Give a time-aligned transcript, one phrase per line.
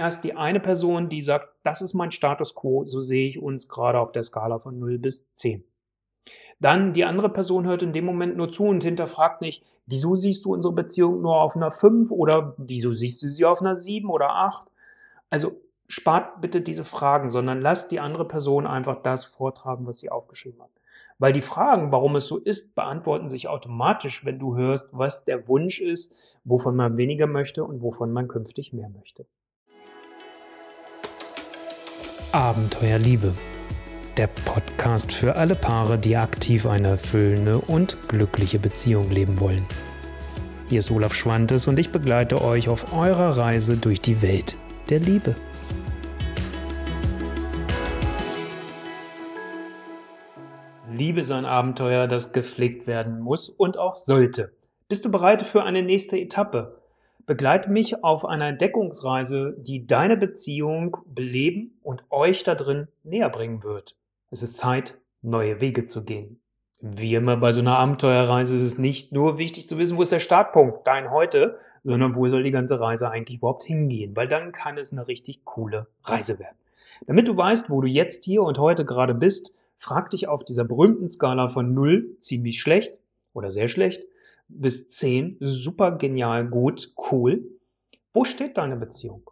[0.00, 3.68] erst die eine Person, die sagt, das ist mein Status quo, so sehe ich uns
[3.68, 5.62] gerade auf der Skala von 0 bis 10.
[6.58, 10.44] Dann die andere Person hört in dem Moment nur zu und hinterfragt nicht, wieso siehst
[10.44, 14.10] du unsere Beziehung nur auf einer 5 oder wieso siehst du sie auf einer 7
[14.10, 14.66] oder 8?
[15.30, 20.10] Also spart bitte diese Fragen, sondern lasst die andere Person einfach das vortragen, was sie
[20.10, 20.70] aufgeschrieben hat.
[21.18, 25.48] Weil die Fragen, warum es so ist, beantworten sich automatisch, wenn du hörst, was der
[25.48, 29.26] Wunsch ist, wovon man weniger möchte und wovon man künftig mehr möchte.
[32.32, 33.32] Abenteuerliebe.
[34.16, 39.66] Der Podcast für alle Paare, die aktiv eine erfüllende und glückliche Beziehung leben wollen.
[40.68, 44.56] Hier ist Olaf Schwantes und ich begleite euch auf eurer Reise durch die Welt
[44.90, 45.34] der Liebe.
[50.92, 54.52] Liebe ist ein Abenteuer, das gepflegt werden muss und auch sollte.
[54.88, 56.79] Bist du bereit für eine nächste Etappe?
[57.26, 63.62] Begleite mich auf einer Entdeckungsreise, die deine Beziehung beleben und euch da drin näher bringen
[63.62, 63.96] wird.
[64.30, 66.40] Es ist Zeit, neue Wege zu gehen.
[66.80, 70.12] Wie immer bei so einer Abenteuerreise ist es nicht nur wichtig zu wissen, wo ist
[70.12, 74.50] der Startpunkt, dein heute, sondern wo soll die ganze Reise eigentlich überhaupt hingehen, weil dann
[74.52, 76.56] kann es eine richtig coole Reise werden.
[77.06, 80.64] Damit du weißt, wo du jetzt hier und heute gerade bist, frag dich auf dieser
[80.64, 82.98] berühmten Skala von 0, ziemlich schlecht
[83.34, 84.04] oder sehr schlecht,
[84.50, 87.44] bis 10, super genial, gut, cool.
[88.12, 89.30] Wo steht deine Beziehung?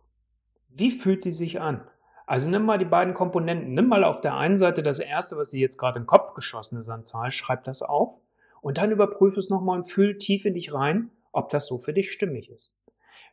[0.68, 1.86] Wie fühlt die sich an?
[2.26, 3.72] Also nimm mal die beiden Komponenten.
[3.72, 6.34] Nimm mal auf der einen Seite das erste, was dir jetzt gerade in den Kopf
[6.34, 8.20] geschossen ist an Zahl, schreib das auf
[8.60, 11.92] und dann überprüfe es nochmal und fühl tief in dich rein, ob das so für
[11.92, 12.80] dich stimmig ist.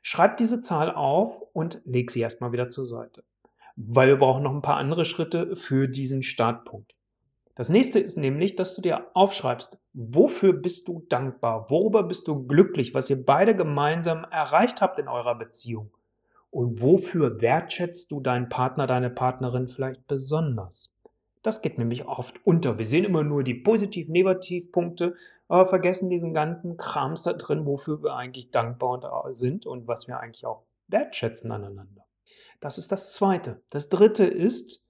[0.01, 3.23] Schreib diese Zahl auf und leg sie erstmal wieder zur Seite.
[3.75, 6.94] Weil wir brauchen noch ein paar andere Schritte für diesen Startpunkt.
[7.55, 12.45] Das nächste ist nämlich, dass du dir aufschreibst, wofür bist du dankbar, worüber bist du
[12.45, 15.89] glücklich, was ihr beide gemeinsam erreicht habt in eurer Beziehung.
[16.51, 20.97] Und wofür wertschätzt du deinen Partner, deine Partnerin vielleicht besonders?
[21.43, 22.77] Das geht nämlich oft unter.
[22.77, 25.15] Wir sehen immer nur die positiv-negativ-Punkte,
[25.47, 30.19] aber vergessen diesen ganzen Krams da drin, wofür wir eigentlich dankbar sind und was wir
[30.19, 32.05] eigentlich auch wertschätzen aneinander.
[32.59, 33.61] Das ist das Zweite.
[33.69, 34.84] Das Dritte ist,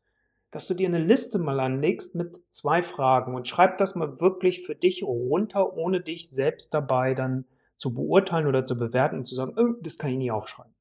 [0.55, 4.66] dass du dir eine Liste mal anlegst mit zwei Fragen und schreib das mal wirklich
[4.66, 7.43] für dich runter, ohne dich selbst dabei dann
[7.75, 10.73] zu beurteilen oder zu bewerten und zu sagen, oh, das kann ich nie aufschreiben.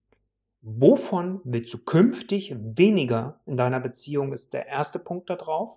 [0.62, 5.76] Wovon willst du künftig weniger in deiner Beziehung, ist der erste Punkt da drauf.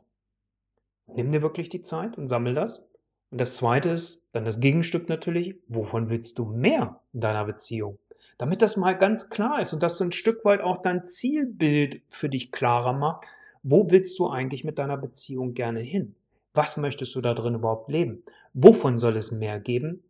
[1.07, 2.91] Nimm dir wirklich die Zeit und sammel das.
[3.31, 7.97] Und das zweite ist dann das Gegenstück natürlich, wovon willst du mehr in deiner Beziehung?
[8.37, 12.03] Damit das mal ganz klar ist und dass du ein Stück weit auch dein Zielbild
[12.09, 13.25] für dich klarer macht,
[13.63, 16.15] wo willst du eigentlich mit deiner Beziehung gerne hin?
[16.53, 18.23] Was möchtest du da drin überhaupt leben?
[18.53, 20.03] Wovon soll es mehr geben,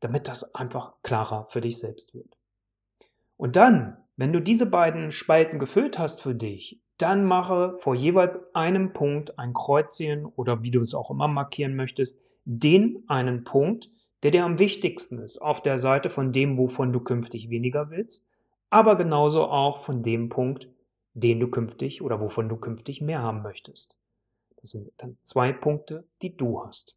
[0.00, 2.38] damit das einfach klarer für dich selbst wird?
[3.36, 8.54] Und dann, wenn du diese beiden Spalten gefüllt hast für dich, dann mache vor jeweils
[8.54, 13.90] einem Punkt ein Kreuzchen oder wie du es auch immer markieren möchtest, den einen Punkt,
[14.22, 18.28] der dir am wichtigsten ist, auf der Seite von dem, wovon du künftig weniger willst,
[18.68, 20.68] aber genauso auch von dem Punkt,
[21.14, 24.00] den du künftig oder wovon du künftig mehr haben möchtest.
[24.56, 26.96] Das sind dann zwei Punkte, die du hast.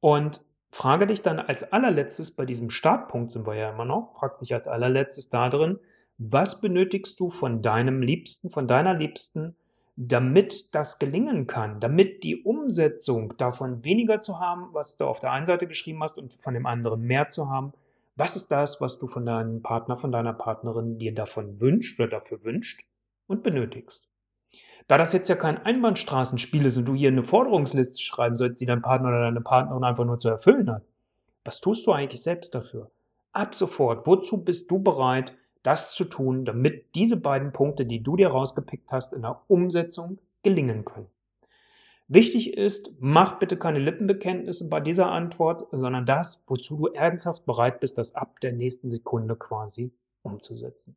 [0.00, 4.38] Und frage dich dann als allerletztes bei diesem Startpunkt sind wir ja immer noch, frag
[4.38, 5.78] dich als allerletztes da drin,
[6.18, 9.56] was benötigst du von deinem Liebsten, von deiner Liebsten,
[9.96, 15.32] damit das gelingen kann, damit die Umsetzung davon weniger zu haben, was du auf der
[15.32, 17.72] einen Seite geschrieben hast und von dem anderen mehr zu haben.
[18.14, 22.08] Was ist das, was du von deinem Partner, von deiner Partnerin dir davon wünscht oder
[22.08, 22.84] dafür wünscht?
[23.28, 24.08] Und benötigst.
[24.88, 28.66] Da das jetzt ja kein Einbahnstraßenspiel ist und du hier eine Forderungsliste schreiben sollst, die
[28.66, 30.82] dein Partner oder deine Partnerin einfach nur zu erfüllen hat,
[31.44, 32.90] was tust du eigentlich selbst dafür?
[33.32, 38.16] Ab sofort, wozu bist du bereit, das zu tun, damit diese beiden Punkte, die du
[38.16, 41.08] dir rausgepickt hast, in der Umsetzung gelingen können?
[42.10, 47.80] Wichtig ist, mach bitte keine Lippenbekenntnisse bei dieser Antwort, sondern das, wozu du ernsthaft bereit
[47.80, 50.96] bist, das ab der nächsten Sekunde quasi umzusetzen.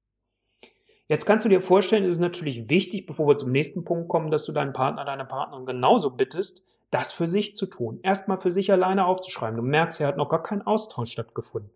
[1.11, 4.31] Jetzt kannst du dir vorstellen, ist es natürlich wichtig, bevor wir zum nächsten Punkt kommen,
[4.31, 7.99] dass du deinen Partner, deine Partnerin genauso bittest, das für sich zu tun.
[8.01, 9.57] Erstmal für sich alleine aufzuschreiben.
[9.57, 11.69] Du merkst, er hat noch gar keinen Austausch stattgefunden.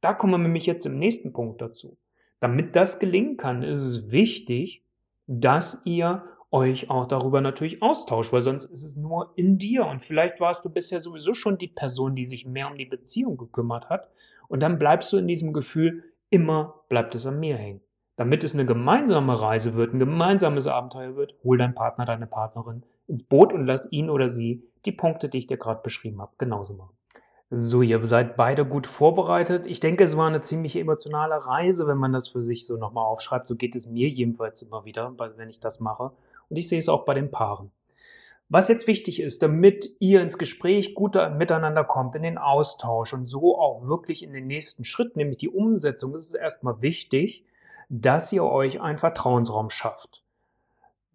[0.00, 1.98] Da kommen wir nämlich jetzt im nächsten Punkt dazu.
[2.40, 4.82] Damit das gelingen kann, ist es wichtig,
[5.26, 10.00] dass ihr euch auch darüber natürlich austauscht, weil sonst ist es nur in dir und
[10.00, 13.90] vielleicht warst du bisher sowieso schon die Person, die sich mehr um die Beziehung gekümmert
[13.90, 14.08] hat
[14.48, 17.82] und dann bleibst du in diesem Gefühl, immer bleibt es an mir hängen.
[18.20, 22.82] Damit es eine gemeinsame Reise wird, ein gemeinsames Abenteuer wird, hol deinen Partner, deine Partnerin
[23.08, 26.32] ins Boot und lass ihn oder sie die Punkte, die ich dir gerade beschrieben habe,
[26.36, 26.92] genauso machen.
[27.48, 29.66] So, ihr seid beide gut vorbereitet.
[29.66, 33.06] Ich denke, es war eine ziemlich emotionale Reise, wenn man das für sich so nochmal
[33.06, 33.48] aufschreibt.
[33.48, 36.10] So geht es mir jedenfalls immer wieder, wenn ich das mache.
[36.50, 37.70] Und ich sehe es auch bei den Paaren.
[38.50, 43.28] Was jetzt wichtig ist, damit ihr ins Gespräch gut miteinander kommt, in den Austausch und
[43.28, 47.46] so auch wirklich in den nächsten Schritt, nämlich die Umsetzung, ist es erstmal wichtig,
[47.90, 50.22] dass ihr euch einen Vertrauensraum schafft.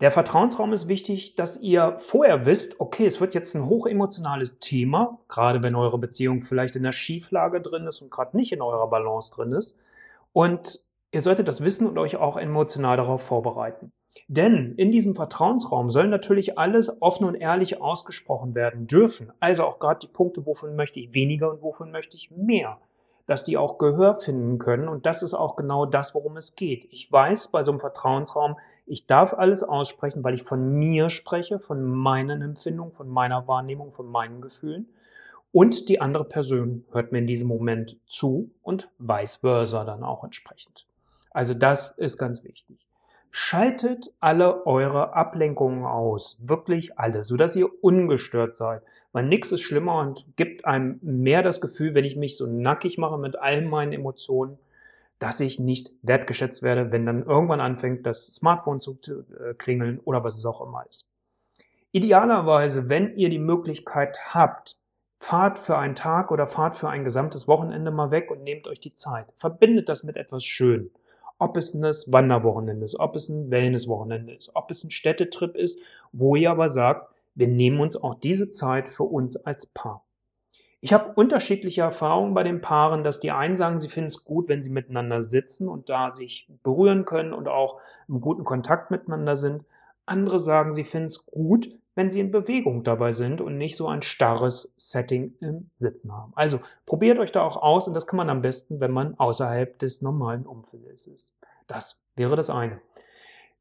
[0.01, 5.19] Der Vertrauensraum ist wichtig, dass ihr vorher wisst, okay, es wird jetzt ein hochemotionales Thema,
[5.29, 8.89] gerade wenn eure Beziehung vielleicht in der Schieflage drin ist und gerade nicht in eurer
[8.89, 9.79] Balance drin ist.
[10.33, 10.81] Und
[11.13, 13.93] ihr solltet das wissen und euch auch emotional darauf vorbereiten.
[14.27, 19.31] Denn in diesem Vertrauensraum soll natürlich alles offen und ehrlich ausgesprochen werden dürfen.
[19.39, 22.79] Also auch gerade die Punkte, wovon möchte ich weniger und wovon möchte ich mehr.
[23.27, 24.87] Dass die auch Gehör finden können.
[24.87, 26.87] Und das ist auch genau das, worum es geht.
[26.91, 31.59] Ich weiß bei so einem Vertrauensraum, ich darf alles aussprechen, weil ich von mir spreche,
[31.59, 34.89] von meinen Empfindungen, von meiner Wahrnehmung, von meinen Gefühlen.
[35.51, 40.23] Und die andere Person hört mir in diesem Moment zu und vice versa dann auch
[40.23, 40.85] entsprechend.
[41.31, 42.85] Also das ist ganz wichtig.
[43.37, 48.81] Schaltet alle eure Ablenkungen aus, wirklich alle, sodass ihr ungestört seid.
[49.11, 52.97] Weil nichts ist schlimmer und gibt einem mehr das Gefühl, wenn ich mich so nackig
[52.97, 54.57] mache mit all meinen Emotionen,
[55.19, 60.23] dass ich nicht wertgeschätzt werde, wenn dann irgendwann anfängt, das Smartphone zu äh, klingeln oder
[60.23, 61.11] was es auch immer ist.
[61.91, 64.77] Idealerweise, wenn ihr die Möglichkeit habt,
[65.19, 68.79] fahrt für einen Tag oder fahrt für ein gesamtes Wochenende mal weg und nehmt euch
[68.79, 69.25] die Zeit.
[69.35, 70.89] Verbindet das mit etwas Schön.
[71.37, 75.81] Ob es ein Wanderwochenende ist, ob es ein Wellnesswochenende ist, ob es ein Städtetrip ist,
[76.11, 80.05] wo ihr aber sagt, wir nehmen uns auch diese Zeit für uns als Paar.
[80.85, 84.47] Ich habe unterschiedliche Erfahrungen bei den Paaren, dass die einen sagen, sie finden es gut,
[84.47, 89.35] wenn sie miteinander sitzen und da sich berühren können und auch im guten Kontakt miteinander
[89.35, 89.65] sind.
[90.05, 93.87] Andere sagen, sie finden es gut, wenn sie in Bewegung dabei sind und nicht so
[93.87, 96.33] ein starres Setting im Sitzen haben.
[96.35, 99.79] Also probiert euch da auch aus und das kann man am besten, wenn man außerhalb
[99.79, 101.39] des normalen Umfeldes ist.
[101.67, 102.81] Das wäre das eine.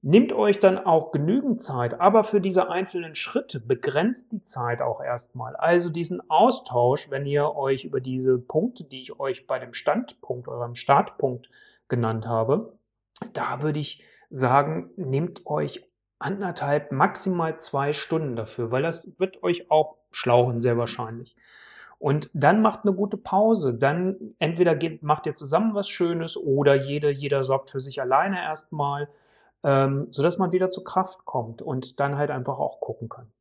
[0.07, 5.01] Nehmt euch dann auch genügend Zeit, aber für diese einzelnen Schritte begrenzt die Zeit auch
[5.01, 5.57] erstmal.
[5.57, 10.47] Also diesen Austausch, wenn ihr euch über diese Punkte, die ich euch bei dem Standpunkt,
[10.47, 11.49] eurem Startpunkt
[11.89, 12.75] genannt habe,
[13.33, 15.89] da würde ich sagen, nehmt euch
[16.25, 21.37] anderthalb, maximal zwei Stunden dafür, weil das wird euch auch schlauchen, sehr wahrscheinlich.
[21.99, 23.75] Und dann macht eine gute Pause.
[23.75, 28.43] Dann entweder geht, macht ihr zusammen was Schönes oder jeder, jeder sorgt für sich alleine
[28.43, 29.09] erstmal
[29.65, 33.33] ähm, sodass man wieder zur Kraft kommt und dann halt einfach auch gucken kann.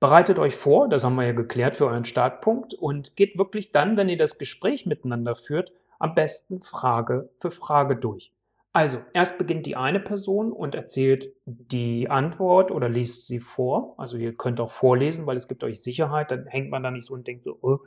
[0.00, 3.96] Bereitet euch vor, das haben wir ja geklärt für euren Startpunkt und geht wirklich dann,
[3.96, 8.32] wenn ihr das Gespräch miteinander führt, am besten Frage für Frage durch.
[8.74, 13.94] Also, erst beginnt die eine Person und erzählt die Antwort oder liest sie vor.
[13.98, 16.30] Also, ihr könnt auch vorlesen, weil es gibt euch Sicherheit.
[16.30, 17.80] Dann hängt man da nicht so und denkt so, oh,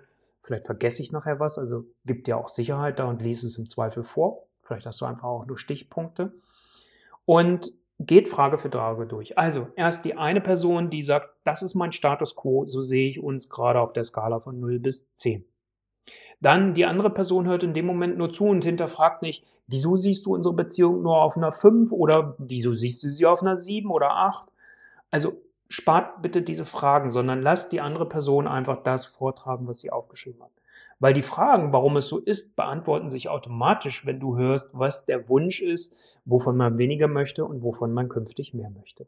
[0.43, 1.57] vielleicht vergesse ich nachher was.
[1.57, 4.45] Also, gibt ja auch Sicherheit da und liest es im Zweifel vor.
[4.61, 6.33] Vielleicht hast du einfach auch nur Stichpunkte
[7.25, 9.37] und geht Frage für Frage durch.
[9.37, 13.21] Also erst die eine Person, die sagt, das ist mein Status quo, so sehe ich
[13.21, 15.45] uns gerade auf der Skala von 0 bis 10.
[16.41, 20.25] Dann die andere Person hört in dem Moment nur zu und hinterfragt nicht, wieso siehst
[20.25, 23.89] du unsere Beziehung nur auf einer 5 oder wieso siehst du sie auf einer 7
[23.89, 24.47] oder 8?
[25.11, 29.91] Also spart bitte diese Fragen, sondern lasst die andere Person einfach das vortragen, was sie
[29.91, 30.51] aufgeschrieben hat.
[30.99, 35.27] Weil die Fragen, warum es so ist, beantworten sich automatisch, wenn du hörst, was der
[35.27, 39.07] Wunsch ist, wovon man weniger möchte und wovon man künftig mehr möchte.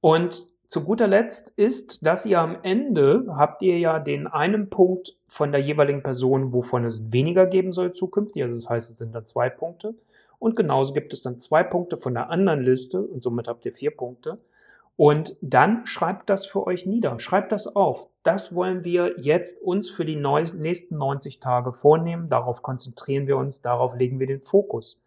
[0.00, 5.16] Und zu guter Letzt ist, dass ihr am Ende habt ihr ja den einen Punkt
[5.26, 8.42] von der jeweiligen Person, wovon es weniger geben soll zukünftig.
[8.42, 9.94] Also das heißt, es sind dann zwei Punkte.
[10.38, 13.72] Und genauso gibt es dann zwei Punkte von der anderen Liste und somit habt ihr
[13.72, 14.36] vier Punkte.
[14.96, 18.08] Und dann schreibt das für euch nieder, schreibt das auf.
[18.22, 22.28] Das wollen wir jetzt uns für die nächsten 90 Tage vornehmen.
[22.28, 25.00] Darauf konzentrieren wir uns, darauf legen wir den Fokus.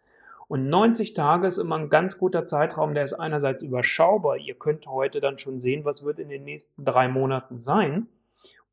[0.52, 4.36] Und 90 Tage ist immer ein ganz guter Zeitraum, der ist einerseits überschaubar.
[4.36, 8.06] Ihr könnt heute dann schon sehen, was wird in den nächsten drei Monaten sein.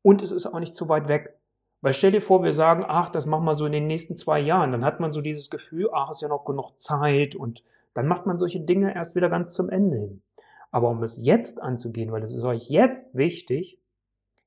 [0.02, 1.38] Und es ist auch nicht zu weit weg.
[1.80, 4.40] Weil stell dir vor, wir sagen, ach, das machen wir so in den nächsten zwei
[4.40, 4.72] Jahren.
[4.72, 7.34] Dann hat man so dieses Gefühl, ach, ist ja noch genug Zeit.
[7.34, 10.22] Und dann macht man solche Dinge erst wieder ganz zum Ende hin.
[10.70, 13.78] Aber um es jetzt anzugehen, weil es ist euch jetzt wichtig,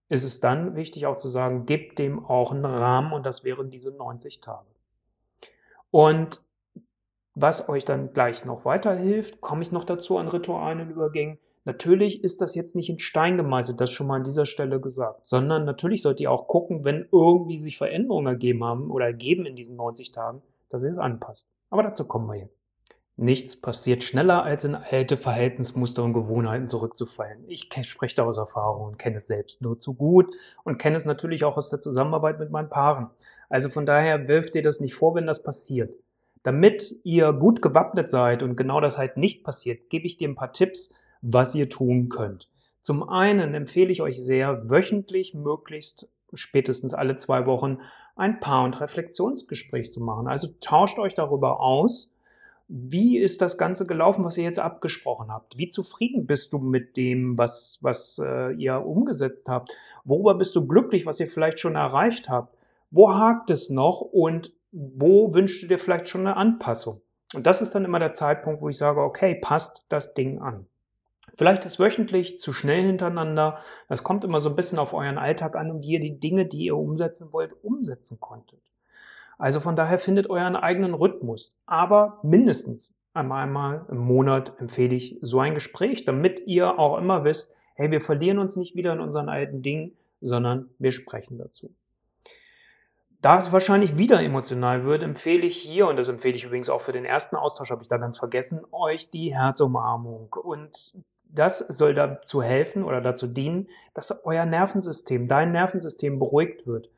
[0.07, 3.71] ist es dann wichtig auch zu sagen, gebt dem auch einen Rahmen und das wären
[3.71, 4.67] diese 90 Tage.
[5.89, 6.43] Und
[7.35, 11.39] was euch dann gleich noch weiterhilft, komme ich noch dazu an ritualen Übergängen.
[11.65, 15.25] Natürlich ist das jetzt nicht in Stein gemeißelt, das schon mal an dieser Stelle gesagt,
[15.25, 19.55] sondern natürlich sollt ihr auch gucken, wenn irgendwie sich Veränderungen ergeben haben oder ergeben in
[19.55, 21.53] diesen 90 Tagen, dass ihr es anpasst.
[21.69, 22.65] Aber dazu kommen wir jetzt.
[23.15, 27.47] Nichts passiert schneller, als in alte Verhaltensmuster und Gewohnheiten zurückzufallen.
[27.47, 31.05] Ich spreche da aus Erfahrung und kenne es selbst nur zu gut und kenne es
[31.05, 33.11] natürlich auch aus der Zusammenarbeit mit meinen Paaren.
[33.49, 35.93] Also von daher wirft dir das nicht vor, wenn das passiert.
[36.43, 40.35] Damit ihr gut gewappnet seid und genau das halt nicht passiert, gebe ich dir ein
[40.35, 42.49] paar Tipps, was ihr tun könnt.
[42.81, 47.77] Zum einen empfehle ich euch sehr, wöchentlich, möglichst spätestens alle zwei Wochen,
[48.15, 50.27] ein Paar- und Reflexionsgespräch zu machen.
[50.27, 52.15] Also tauscht euch darüber aus,
[52.67, 55.57] wie ist das Ganze gelaufen, was ihr jetzt abgesprochen habt?
[55.57, 59.71] Wie zufrieden bist du mit dem, was, was äh, ihr umgesetzt habt?
[60.05, 62.57] Worüber bist du glücklich, was ihr vielleicht schon erreicht habt?
[62.89, 67.01] Wo hakt es noch und wo wünschst du dir vielleicht schon eine Anpassung?
[67.33, 70.67] Und das ist dann immer der Zeitpunkt, wo ich sage, okay, passt das Ding an.
[71.35, 73.59] Vielleicht ist wöchentlich zu schnell hintereinander.
[73.87, 76.45] Das kommt immer so ein bisschen auf euren Alltag an und wie ihr die Dinge,
[76.45, 78.59] die ihr umsetzen wollt, umsetzen konntet.
[79.37, 81.57] Also von daher findet euren eigenen Rhythmus.
[81.65, 87.55] Aber mindestens einmal im Monat empfehle ich so ein Gespräch, damit ihr auch immer wisst,
[87.75, 91.73] hey, wir verlieren uns nicht wieder in unseren alten Dingen, sondern wir sprechen dazu.
[93.23, 96.81] Da es wahrscheinlich wieder emotional wird, empfehle ich hier, und das empfehle ich übrigens auch
[96.81, 100.31] für den ersten Austausch, habe ich da ganz vergessen, euch die Herzumarmung.
[100.43, 106.89] Und das soll dazu helfen oder dazu dienen, dass euer Nervensystem, dein Nervensystem beruhigt wird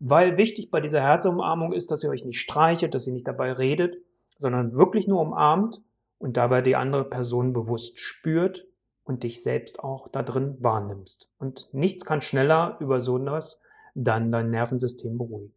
[0.00, 3.52] weil wichtig bei dieser Herzumarmung ist, dass ihr euch nicht streichelt, dass ihr nicht dabei
[3.52, 3.96] redet,
[4.36, 5.80] sondern wirklich nur umarmt
[6.18, 8.66] und dabei die andere Person bewusst spürt
[9.04, 11.30] und dich selbst auch da drin wahrnimmst.
[11.38, 13.62] Und nichts kann schneller über so etwas
[13.94, 15.54] dann dein Nervensystem beruhigen.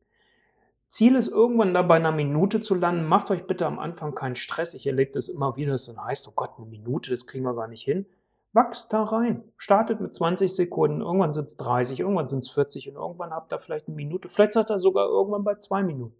[0.89, 3.06] Ziel ist irgendwann da bei einer Minute zu landen.
[3.06, 4.74] Macht euch bitte am Anfang keinen Stress.
[4.74, 7.56] Ich erlebe das immer wieder, dass dann heißt, oh Gott, eine Minute, das kriegen wir
[7.56, 8.06] gar nicht hin.
[8.53, 9.44] Wachst da rein.
[9.58, 13.53] Startet mit 20 Sekunden, irgendwann sind es 30, irgendwann sind es 40 und irgendwann habt
[13.53, 14.29] ihr vielleicht eine Minute.
[14.29, 16.15] Vielleicht seid ihr sogar irgendwann bei zwei Minuten.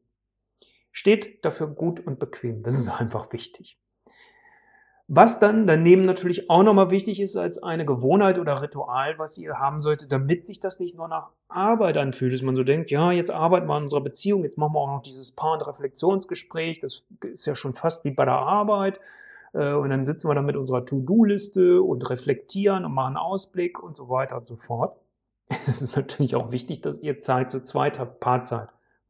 [0.92, 2.64] Steht dafür gut und bequem.
[2.64, 3.80] Das ist einfach wichtig.
[5.10, 9.58] Was dann daneben natürlich auch nochmal wichtig ist als eine Gewohnheit oder Ritual, was ihr
[9.58, 13.14] haben solltet, damit sich das nicht nur nach Arbeit anfühlt, dass man so denkt, ja,
[13.14, 16.82] jetzt arbeiten wir an unserer Beziehung, jetzt machen wir auch noch dieses Paar- und Reflexionsgespräch,
[16.82, 19.00] das ist ja schon fast wie bei der Arbeit.
[19.54, 23.96] Äh, und dann sitzen wir da mit unserer To-Do-Liste und reflektieren und machen Ausblick und
[23.96, 24.98] so weiter und so fort.
[25.68, 28.68] Es ist natürlich auch wichtig, dass ihr Zeit zu zweit habt, Paarzeit,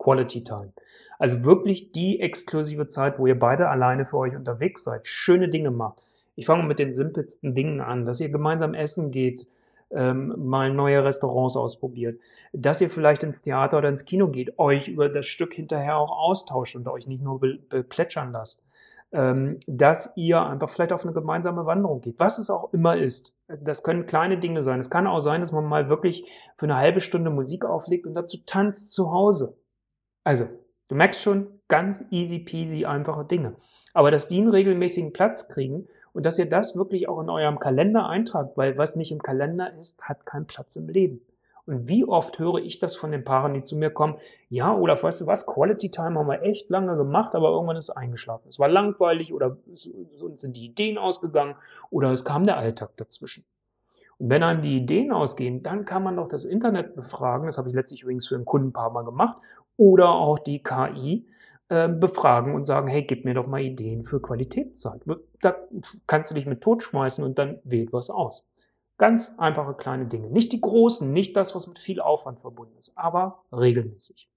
[0.07, 0.71] Quality Time.
[1.19, 5.69] Also wirklich die exklusive Zeit, wo ihr beide alleine für euch unterwegs seid, schöne Dinge
[5.69, 6.01] macht.
[6.37, 9.47] Ich fange mit den simpelsten Dingen an, dass ihr gemeinsam essen geht,
[9.91, 12.21] ähm, mal neue Restaurants ausprobiert,
[12.53, 16.11] dass ihr vielleicht ins Theater oder ins Kino geht, euch über das Stück hinterher auch
[16.11, 18.63] austauscht und euch nicht nur beplätschern lasst
[19.11, 23.35] ähm, dass ihr einfach vielleicht auf eine gemeinsame Wanderung geht, was es auch immer ist.
[23.47, 24.79] Das können kleine Dinge sein.
[24.79, 26.25] Es kann auch sein, dass man mal wirklich
[26.57, 29.55] für eine halbe Stunde Musik auflegt und dazu tanzt zu Hause.
[30.27, 30.49] Also,
[30.89, 33.55] du merkst schon, ganz easy peasy einfache Dinge.
[33.93, 37.59] Aber dass die einen regelmäßigen Platz kriegen und dass ihr das wirklich auch in eurem
[37.59, 41.21] Kalender eintragt, weil was nicht im Kalender ist, hat keinen Platz im Leben.
[41.65, 44.17] Und wie oft höre ich das von den Paaren, die zu mir kommen,
[44.49, 47.85] ja, Olaf, weißt du was, Quality Time haben wir echt lange gemacht, aber irgendwann ist
[47.85, 48.49] es eingeschlafen.
[48.49, 51.55] Es war langweilig oder uns sind die Ideen ausgegangen
[51.89, 53.45] oder es kam der Alltag dazwischen.
[54.17, 57.69] Und wenn einem die Ideen ausgehen, dann kann man doch das Internet befragen, das habe
[57.69, 59.37] ich letztlich übrigens für ein Kundenpaar mal gemacht,
[59.77, 61.25] oder auch die KI
[61.69, 65.01] äh, befragen und sagen, hey, gib mir doch mal Ideen für Qualitätszeit.
[65.41, 65.55] Da
[66.07, 68.49] kannst du dich mit totschmeißen und dann wählt was aus.
[68.97, 70.29] Ganz einfache kleine Dinge.
[70.29, 74.27] Nicht die großen, nicht das, was mit viel Aufwand verbunden ist, aber regelmäßig.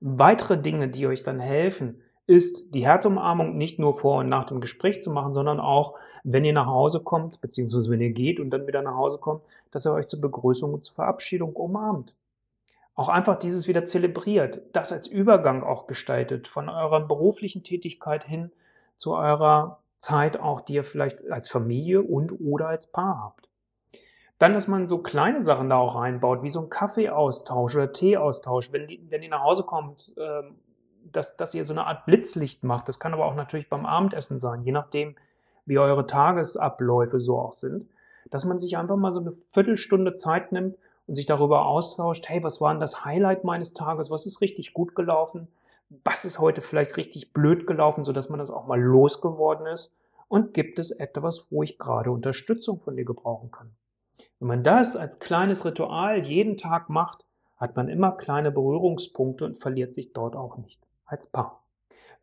[0.00, 4.60] Weitere Dinge, die euch dann helfen, ist die Herzumarmung nicht nur vor und nach dem
[4.60, 8.50] Gespräch zu machen, sondern auch, wenn ihr nach Hause kommt, beziehungsweise wenn ihr geht und
[8.50, 12.16] dann wieder nach Hause kommt, dass ihr euch zur Begrüßung und zur Verabschiedung umarmt.
[12.96, 18.50] Auch einfach dieses wieder zelebriert, das als Übergang auch gestaltet von eurer beruflichen Tätigkeit hin
[18.96, 23.50] zu eurer Zeit auch, die ihr vielleicht als Familie und oder als Paar habt.
[24.38, 28.72] Dann, dass man so kleine Sachen da auch reinbaut, wie so ein Kaffeeaustausch oder Teeaustausch,
[28.72, 30.56] wenn, die, wenn ihr nach Hause kommt, ähm,
[31.12, 32.88] dass, dass ihr so eine Art Blitzlicht macht.
[32.88, 35.16] Das kann aber auch natürlich beim Abendessen sein, je nachdem,
[35.66, 37.86] wie eure Tagesabläufe so auch sind.
[38.30, 40.76] Dass man sich einfach mal so eine Viertelstunde Zeit nimmt
[41.06, 44.10] und sich darüber austauscht, hey, was war denn das Highlight meines Tages?
[44.10, 45.48] Was ist richtig gut gelaufen?
[46.04, 49.96] was ist heute vielleicht richtig blöd gelaufen, sodass man das auch mal losgeworden ist
[50.28, 53.70] und gibt es etwas, wo ich gerade Unterstützung von dir gebrauchen kann.
[54.40, 57.24] Wenn man das als kleines Ritual jeden Tag macht,
[57.56, 61.62] hat man immer kleine Berührungspunkte und verliert sich dort auch nicht als Paar.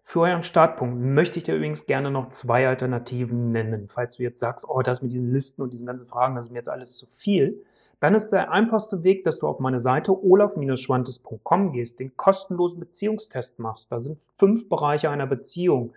[0.05, 3.87] Für euren Startpunkt möchte ich dir übrigens gerne noch zwei Alternativen nennen.
[3.87, 6.51] Falls du jetzt sagst, oh, das mit diesen Listen und diesen ganzen Fragen, das ist
[6.51, 7.63] mir jetzt alles zu viel,
[8.01, 13.59] dann ist der einfachste Weg, dass du auf meine Seite olaf-schwantes.com gehst, den kostenlosen Beziehungstest
[13.59, 13.93] machst.
[13.93, 15.93] Da sind fünf Bereiche einer Beziehung,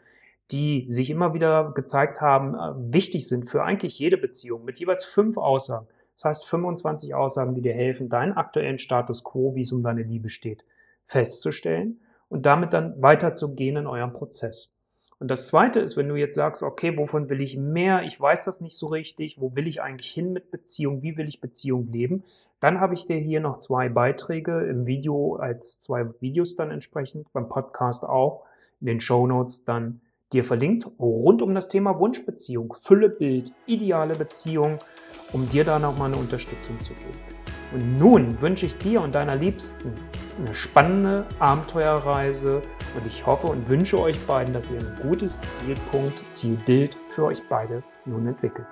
[0.52, 5.04] die sich immer wieder gezeigt haben, äh, wichtig sind für eigentlich jede Beziehung, mit jeweils
[5.04, 5.88] fünf Aussagen.
[6.14, 10.04] Das heißt 25 Aussagen, die dir helfen, deinen aktuellen Status quo, wie es um deine
[10.04, 10.64] Liebe steht,
[11.04, 14.76] festzustellen und damit dann weiterzugehen in eurem Prozess.
[15.18, 18.02] Und das Zweite ist, wenn du jetzt sagst, okay, wovon will ich mehr?
[18.02, 19.40] Ich weiß das nicht so richtig.
[19.40, 21.00] Wo will ich eigentlich hin mit Beziehung?
[21.00, 22.22] Wie will ich Beziehung leben?
[22.60, 27.32] Dann habe ich dir hier noch zwei Beiträge im Video als zwei Videos dann entsprechend,
[27.32, 28.44] beim Podcast auch,
[28.80, 30.02] in den Show Notes dann
[30.34, 34.78] dir verlinkt, rund um das Thema Wunschbeziehung, Füllebild, ideale Beziehung,
[35.32, 37.55] um dir da nochmal eine Unterstützung zu geben.
[37.72, 39.92] Und nun wünsche ich dir und deiner Liebsten
[40.38, 42.62] eine spannende Abenteuerreise
[42.94, 47.42] und ich hoffe und wünsche euch beiden, dass ihr ein gutes Zielpunkt, Zielbild für euch
[47.48, 48.66] beide nun entwickelt.